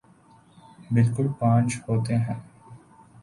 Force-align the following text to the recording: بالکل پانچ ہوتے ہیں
بالکل 0.91 1.27
پانچ 1.39 1.77
ہوتے 1.87 2.15
ہیں 2.17 2.39